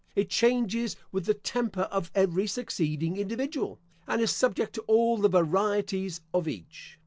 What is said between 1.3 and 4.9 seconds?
temper of every succeeding individual, and is subject to